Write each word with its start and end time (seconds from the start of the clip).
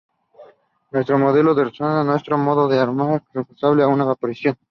Nuestro 0.89 1.19
modo 1.19 1.53
de 1.53 1.63
razonar, 1.63 2.03
nuestro 2.03 2.35
modo 2.35 2.67
de 2.67 2.79
amar 2.79 3.21
corresponde 3.31 3.83
a 3.83 3.87
una 3.87 4.09
apropiación. 4.09 4.57